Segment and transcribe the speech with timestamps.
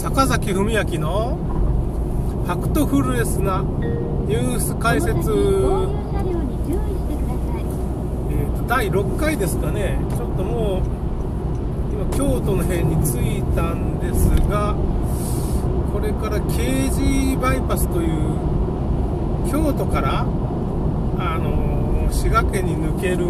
[0.00, 1.36] 坂崎文明の
[2.46, 9.98] ファクトフルエスなニュース解説、えーと、第6回ですかね。
[10.16, 10.82] ちょっともう
[11.92, 14.74] 今京都の辺に着いたんですが
[15.92, 23.26] これから京寺バイパスという京都からあの、滋賀県に抜ける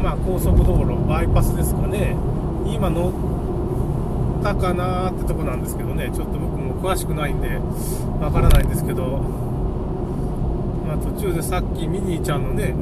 [0.00, 2.16] まあ、高速道路バイパスですかね。
[2.64, 3.12] 今乗
[4.40, 7.60] ったかなってとこなんですけどねちょっと僕も詳しくないんで
[8.20, 9.18] わからないんですけど、
[10.86, 12.74] まあ、途中でさっきミニーちゃんのね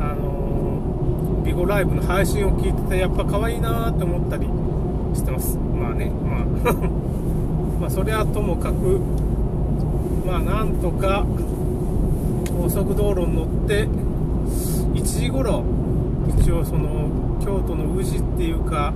[0.00, 4.46] あのー、ビゴライブの配信を聞いててやっぱ可愛いなって思ったり
[5.14, 5.56] してます。
[5.56, 6.74] まあねまあ。
[7.80, 9.00] まあそれはともかく
[10.26, 11.24] まあなんとか
[12.56, 13.86] 高速道路に乗って
[14.94, 15.62] 1時頃
[16.40, 17.08] 一応その
[17.44, 18.92] 京都の宇治っていうか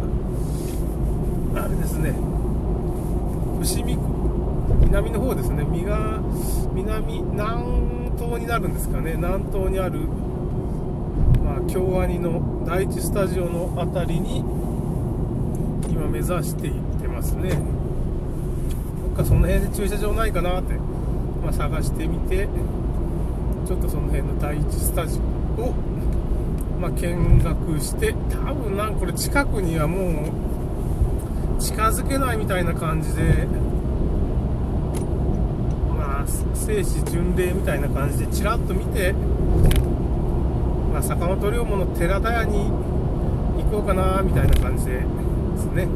[1.55, 2.15] あれですね。
[3.61, 4.03] 伏見区
[4.87, 5.65] 南の方ですね。
[5.65, 6.23] 南
[6.75, 9.15] 南南東になるんですかね。
[9.17, 10.01] 南東にある、
[11.45, 14.39] まあ、京アニの第一スタジオの辺りに
[15.91, 17.51] 今目指していってますね。
[17.51, 17.57] ど
[19.15, 20.75] っかその辺で駐車場ないかなって、
[21.43, 22.49] まあ、探してみて
[23.67, 25.19] ちょっとその辺の第一スタジ
[25.59, 25.75] オを
[26.83, 30.52] まあ、見学して多分なんこれ近くにはもう
[31.63, 33.47] 近づけないみたいな感じで
[35.97, 39.13] まあ聖子巡礼みたいな感じでちらっと見て、
[40.93, 42.69] まあ、坂本龍馬の寺田屋に
[43.63, 45.05] 行こうかなみたいな感じでで
[45.59, 45.87] すね。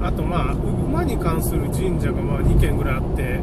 [0.00, 3.40] あとまあ馬に関する神社がまあ2軒ぐらいあって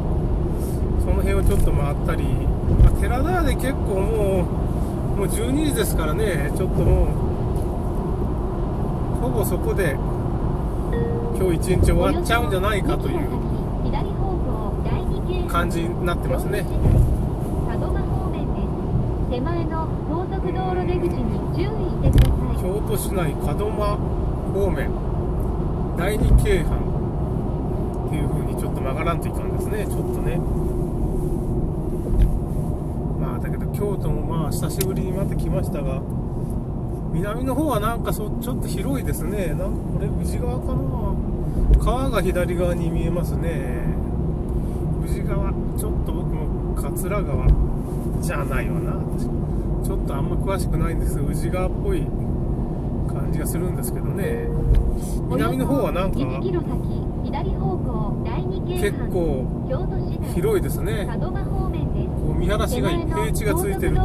[1.00, 4.42] その辺をちょっと回ったり、まあ、寺田屋で結構も
[5.14, 7.04] うもう12時ですからねちょっとも
[9.18, 9.96] うほぼそこで
[11.38, 13.18] 今日一日終わっちゃうんじゃないかという
[15.48, 16.66] 感じになってますね。
[19.30, 23.96] 手前の高速道路出口に注意してください京都市内門真
[24.52, 24.90] 方面。
[25.96, 26.74] 第二京阪
[28.08, 29.86] っていう風にちょっと曲がらんといかんですね。
[29.86, 30.38] ちょっとね。
[33.20, 36.02] まあだけど京都もまあ久しぶりにまた来ましたが
[37.12, 39.48] 南の方はなんかそちょっと広いですね。
[39.48, 41.07] なんかこれ宇治川かな？
[41.76, 43.84] 川が左側に見えますね。
[45.04, 45.52] 宇治川。
[45.78, 47.46] ちょっと僕も桂川
[48.20, 48.96] じゃないわな。
[49.84, 51.18] ちょっとあんま詳しくないんです。
[51.20, 52.04] 宇治川っぽい
[53.08, 54.48] 感じがするんですけどね。
[55.30, 56.26] 南の方はなんか結
[59.10, 59.46] 構
[60.34, 61.08] 広いですね。
[62.38, 63.04] 見晴らしがいい。
[63.06, 63.94] 平地がついてる。
[63.94, 64.04] ちょ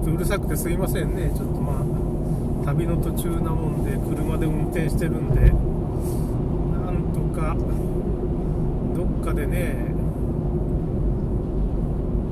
[0.00, 1.30] っとうるさくてすいませんね。
[1.36, 1.76] ちょっとまあ
[2.70, 5.48] 旅の途中なもんで車で運転してるんでな
[6.92, 7.56] んとか
[8.94, 9.92] どっかでね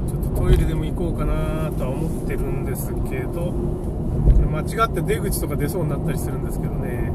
[0.07, 7.13] ちょっとトイレでも行こうかなとは思ってるんですけど間違って出口とか出そうになったりするんですけどね。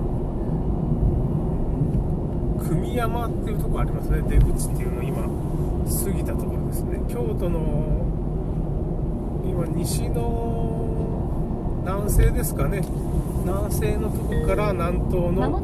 [2.67, 5.29] 組山っていうとこありますね出口っていうの今過
[6.12, 7.00] ぎたところですね。
[7.07, 8.06] 京都の
[9.45, 10.62] 今西の
[11.83, 12.81] 南西ですかね。
[13.44, 15.59] 南西のとこから南東の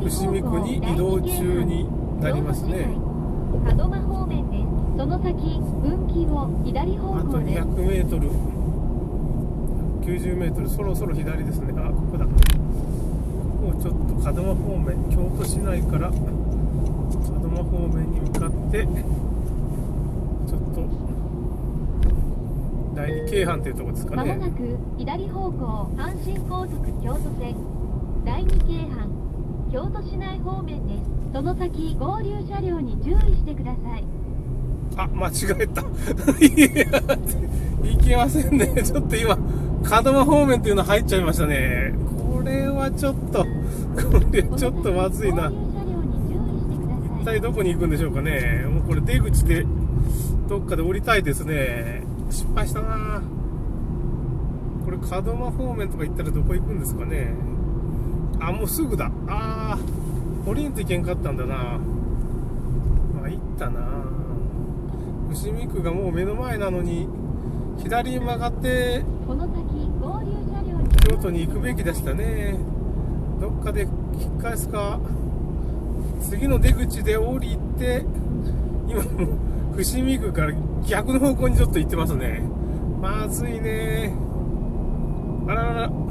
[0.00, 1.88] 伏見区に移動中に
[2.20, 2.86] なりますね。
[2.86, 4.62] 門真方面です
[4.96, 5.34] その先
[5.82, 8.30] 分岐を左方向あと 200m
[10.02, 10.68] 90メートル。
[10.68, 11.72] そろそろ左ですね。
[11.76, 12.24] あここだ。
[12.24, 12.30] こ
[13.62, 18.86] こをちょっと門真方面京都市内から門真方面に向かって
[23.02, 24.26] 第二京阪っていうところですかね。
[24.28, 27.56] まもなく左方向阪神高速京都線。
[28.24, 29.10] 第二京阪
[29.72, 31.10] 京都市内方面です。
[31.32, 34.04] その先合流車両に注意してください。
[34.96, 35.82] あ間違えた。
[37.88, 38.68] いけませんね。
[38.84, 41.92] ちょっと今門真方面っていうの入っちゃいましたね。
[42.32, 43.46] これはちょっとこ
[44.30, 45.50] れちょっとまずいな。
[47.20, 48.64] 一体どこに行くんでしょうかね。
[48.72, 49.66] もうこれ出口で
[50.48, 53.22] どっかで降りたいですね失敗したな。
[54.84, 57.34] これ門真方面とか行ったらどこ行くんですかね。
[58.40, 59.10] あもうすぐだ。
[59.28, 59.78] ああ
[60.48, 61.78] 降りんといけんかったんだな。
[63.14, 63.80] まあ行ったな。
[65.30, 67.06] 伏見区がもう目の前なのに
[67.78, 69.04] 左に曲がって
[71.06, 72.56] 京都に行くべきでしたね。
[73.40, 73.88] どっかで引
[74.38, 74.98] っ返すか。
[76.22, 78.04] 次の出口で降りて
[78.88, 79.36] 今も
[79.76, 80.52] 伏見区から
[80.86, 82.42] 逆の方向にちょっと行ってますね。
[83.00, 84.14] まずいね。
[85.48, 86.02] あららら。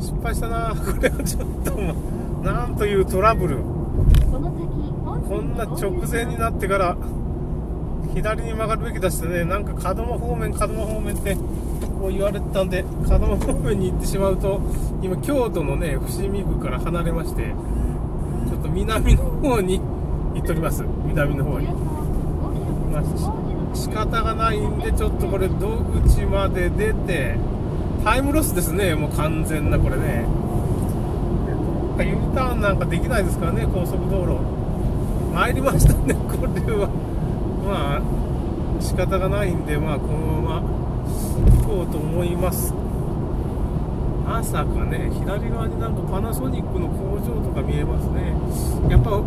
[0.00, 6.96] 失敗したなこれはちょっともうなんというトラブルこんな直前になってから
[8.14, 14.60] 左に曲がるべきだしてねなんか門真方面門真方面ってこう言われてたんで門真方面に行ってしまうと
[15.02, 17.52] 今京都のね伏見区から離れまして
[18.48, 21.66] ちょっと南の方に行っております南の方に
[22.92, 27.36] まあ仕方がないんでちょっとこれ道口まで出て
[28.02, 28.94] タイムロスですね。
[28.96, 30.26] もう完全なこれね。
[31.88, 34.40] どっか U ターンなんかできないですからね高速道路。
[35.32, 36.88] 参りましたね これは。
[37.66, 38.02] まあ
[38.80, 40.62] 仕方がないんでまあこのまま
[41.62, 42.74] 行こうと思います。
[44.26, 48.34] まさかね左側になんかパナソニックの工場とか見えますね。
[48.90, 49.22] やっぱ大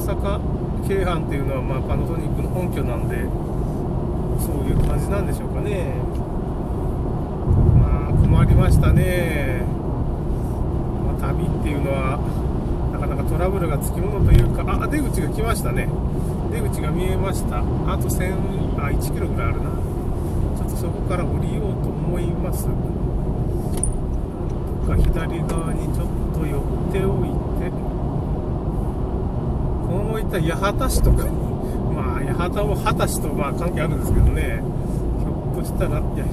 [0.00, 0.40] 阪
[0.88, 3.16] 京阪っていうのはまあパナソニックの本拠なんで
[4.38, 5.94] そういう感じなんでしょうかね。
[7.78, 9.64] まあ困りましたね、
[11.04, 12.18] まあ、旅っていうのは
[12.92, 15.88] なかなかトラブルがつきものというかあ出口が来ましたね。
[16.50, 17.58] 出口が見えました。
[17.58, 17.62] あ
[17.98, 18.34] と1000
[18.78, 19.70] あ1キロぐらいあるな。
[20.56, 22.66] ちょっとそこから降りようと思います。
[22.66, 22.72] ど
[24.94, 26.60] っか左側にちょっと寄っ
[26.92, 27.28] ておい
[27.60, 27.70] て。
[29.86, 31.51] このまま行ったら八幡市とかに
[32.34, 34.62] 八幡も畑市とまあ関係あるんですけどね。
[35.20, 36.24] ひょっとしたらいや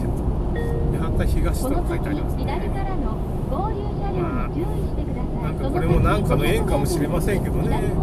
[1.01, 2.45] 八幡東こと書いてありますね。
[2.45, 2.57] ら
[2.95, 3.17] の
[3.49, 4.17] 合流車両
[4.47, 7.93] に注意してください、なんかこれもなんかの縁かもしれませんけどね。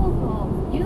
[0.72, 0.81] 二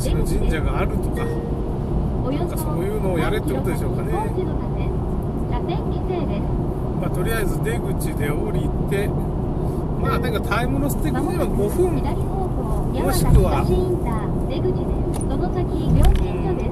[0.00, 4.12] 十歳の神社があるとかなんかそういうのをやれってことでしょうかね。
[7.00, 9.08] まあ、とりあえず出口で降りて
[10.00, 11.96] まあなんかタイムロス的には5分
[13.04, 13.62] もしくは
[14.48, 14.78] 出口で
[15.14, 15.20] す。
[15.20, 16.70] その先料金所です。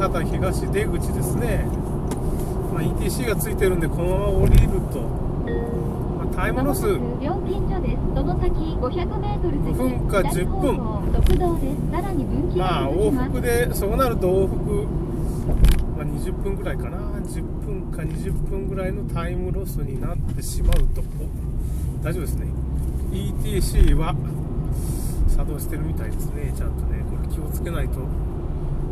[0.00, 1.66] 八幡東出口ですね、
[2.72, 6.86] まあ、ETC がついてるんでこのまま降りると、まあ、タイムロス。
[6.86, 6.98] 料
[7.46, 7.96] 金所です。
[8.14, 10.30] その先500メートル先5分か10分。
[10.30, 11.90] 左方向独道です。
[11.90, 14.86] さらに分岐まあ往復でそうなると往復、
[15.98, 16.96] まあ、20分ぐらいかな。
[17.20, 21.02] 10分か20分ぐらいのタイムロスになってしまうと。
[21.02, 22.46] お大丈夫ですね。
[23.12, 24.14] ETC は
[25.40, 26.52] 作動してるみたいですね。
[26.54, 27.94] ちゃんとねこれ気をつけないと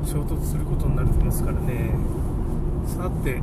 [0.03, 1.91] 衝突することになりますからね。
[2.87, 3.43] さて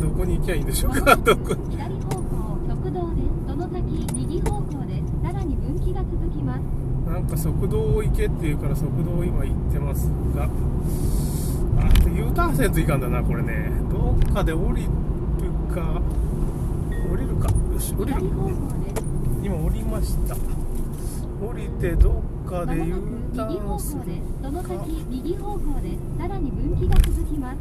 [0.00, 1.14] どこに行きゃいいんでしょうか？
[1.16, 1.76] どこに？
[1.76, 3.84] 左方向側道ですその先
[4.14, 6.62] 右方向ですさらに分岐が続きます。
[7.06, 10.44] なんか速道を行けっていうから速道を今行ってますが。
[10.44, 10.48] あ
[12.08, 13.70] U ターンせんといかんだなこれね。
[13.92, 14.88] どっかで降りる
[15.74, 16.00] か。
[17.12, 17.50] 降りるか。
[17.50, 18.20] よし降りる。
[19.42, 20.34] 今降りました
[21.40, 22.94] 降りてどっかで U
[23.36, 24.12] タ右方向ですーンする
[24.42, 27.58] その先右方向でさらに分岐が続きます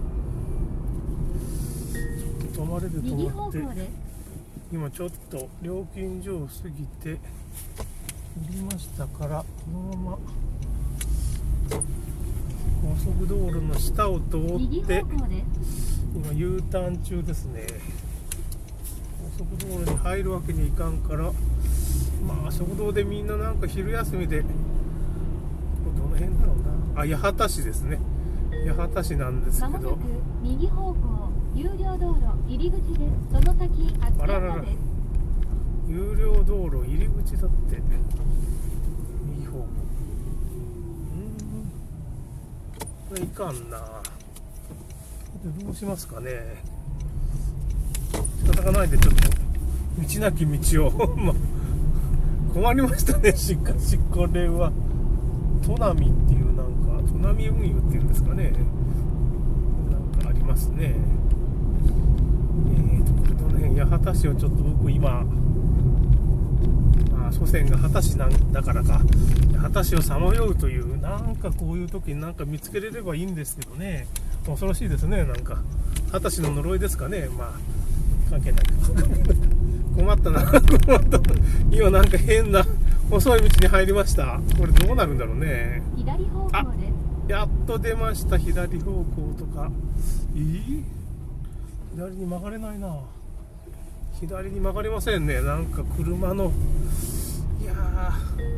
[2.53, 3.89] 止まれる右止まって方向で
[4.71, 7.17] 今ちょっと料金所を過ぎて降
[8.51, 10.17] りましたからこのまま
[12.81, 15.03] 高速道路の下を通って
[16.15, 17.65] 今 U ターン中ですね
[19.37, 21.31] 高速道路に入るわけにいかんから
[22.23, 24.47] まあ食堂でみんななんか昼休みでど
[26.07, 26.57] の辺だろう
[26.95, 27.01] な。
[27.01, 27.99] あ八幡市ですね。
[28.77, 29.97] 八幡市なんですけど。
[30.41, 34.73] 右方向有料道路入り口ですその先あらららです。
[35.87, 37.81] 有料道路入り口だって。
[39.25, 39.59] 右方向。
[39.59, 39.67] うん。
[43.09, 44.01] これいかんな。
[45.43, 46.63] でどうしますかね。
[48.43, 49.21] 仕方がないんでちょっと
[50.01, 51.15] 道なき道を。
[51.15, 51.35] まあ
[52.55, 54.71] 困りましたね しかしこれは。
[55.61, 58.53] 砺波っていうなんか砺波運輸っていうんですかね。
[59.91, 60.95] なんかありますね。
[62.71, 65.25] えーとこれどの辺八幡市をちょっと僕今
[67.27, 69.01] あ祖先が秦市なんだからか。
[69.61, 74.07] 秦市をさまようというなんかこういう時になんか見つけれればいいんですけどね。
[74.45, 75.57] 恐ろしいですねなんか。
[76.13, 77.27] 秦市の呪いですかね。
[77.37, 77.49] まあ
[78.29, 78.65] 関係ない。
[79.95, 80.59] 困ったな困っ
[81.09, 81.19] た
[81.71, 82.65] 今なんか変な
[83.09, 84.39] 細い道に入りました。
[84.57, 85.81] これどうなるんだろうね。
[85.95, 86.87] 左方向で。
[87.27, 88.37] すやっと出ました。
[88.37, 89.05] 左方向
[89.37, 89.71] とか。
[90.35, 90.83] いい
[91.95, 92.99] 左に曲がれないな。
[94.19, 95.41] 左に曲がれませんね。
[95.41, 96.51] なんか車の。
[97.61, 98.55] いやー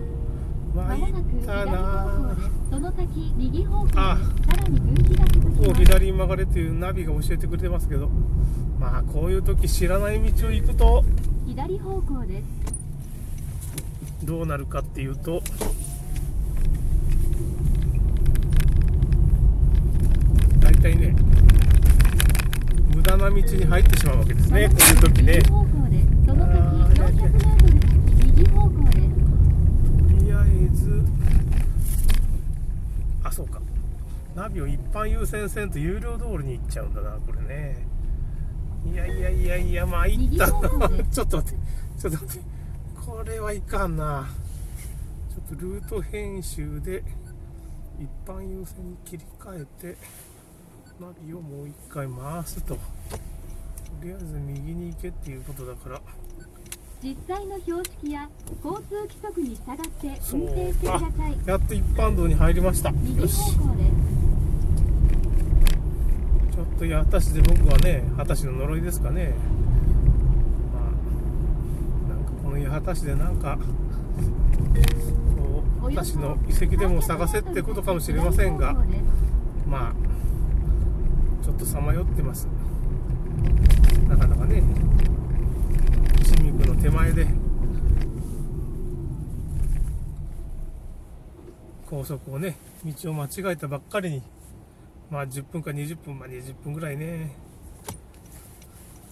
[0.78, 2.50] 参まもなくったなです。
[2.70, 4.18] その先右方向さ
[4.56, 8.10] らに分岐が続こう左に曲がれっていうナビが教えてくれてますけど。
[8.80, 11.04] まあこういう時知らない道を行くと。
[11.48, 12.46] 左方向です。
[14.24, 15.42] どうなるかっていうと。
[20.60, 21.16] 大体ね
[22.96, 24.70] 無駄な道に入ってしまうわけですね。
[24.70, 25.40] こういう時ね。
[25.40, 26.08] 右方向です。
[26.28, 26.78] その先
[33.24, 33.60] あそうか。
[34.36, 37.88] ナビを一般優先線と有料道路に行っちゃうんだなこれね。
[38.86, 41.58] いやいやいやいやまあ行ったな ちょっと待って
[42.00, 42.46] ちょっと待って。
[43.06, 44.30] これはいかんな。
[45.34, 47.04] ちょっとルート編集で
[48.00, 49.98] 一般優先に切り替えて
[51.00, 52.76] ナビをもう一回回すと。
[52.76, 52.80] と
[54.04, 56.02] りあえず右に行けっていうことだから。
[57.04, 58.28] 実際の標識や
[58.64, 61.38] 交通規則に従って運転してください。
[61.46, 62.92] やっと一般道に入りました。
[62.92, 63.52] 右よし。
[66.54, 69.36] ちょっと八幡市で僕はね二十歳の呪いですかね。
[70.74, 70.80] ま
[72.10, 73.60] あなんかこの八幡市でなんか
[75.38, 78.76] こう私の遺跡でも探せってことかもしれませんが
[79.68, 79.94] まあ
[81.46, 82.48] ちょっとさまよってます。
[84.10, 84.64] なかなかね
[86.28, 87.26] 市民区の手前で
[91.90, 94.22] 高速をね道を間違えたばっかりに
[95.10, 97.34] まあ10分か20分まあ20分ぐらいね。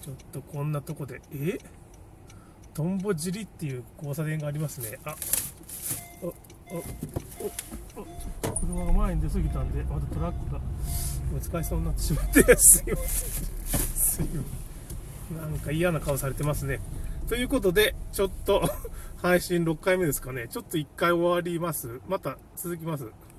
[0.02, 1.58] ちょっとこんなとこでえ？
[2.74, 5.00] トンボ尻っていう交差点がありますね。
[5.06, 5.16] あ
[6.22, 6.84] おおお
[8.52, 10.60] お車が前に出過ぎたんでまたトラックが
[11.32, 13.78] 難しそうになってしまってすいません。
[13.78, 15.38] すいません。
[15.38, 16.82] なんか嫌な顔されてますね。
[17.28, 18.70] ということでちょっと
[19.22, 20.48] 配信6回目ですかね。
[20.48, 22.00] ちょっと1回終わります。
[22.08, 23.06] また続きます。